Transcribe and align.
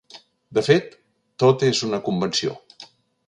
De 0.57 0.63
fet, 0.67 0.95
tot 1.45 1.67
és 1.69 1.83
una 1.91 2.01
convenció. 2.09 2.57